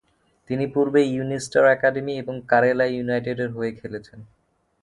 [0.49, 4.19] তিনি পূর্বে ইউনিস্টার একাডেমি এবং কারেলা ইউনাইটেডের হয়ে খেলেছেন।